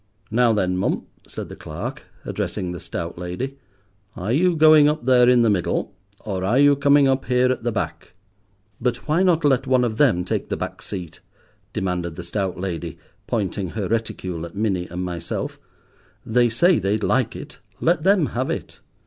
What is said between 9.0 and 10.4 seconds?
why not let one of them